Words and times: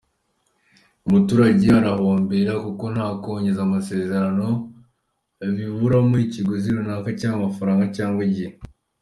Umuturage 1.07 1.67
arahahombera 1.79 2.53
kuko 2.65 2.83
nta 2.93 3.07
kongeza 3.21 3.61
amasezerano 3.63 4.47
biburamo 5.57 6.15
ikiguzi 6.25 6.67
runaka 6.75 7.09
cyaba 7.19 7.37
amafaranga 7.39 7.85
cyangwa 7.97 8.21
igihe. 8.29 8.51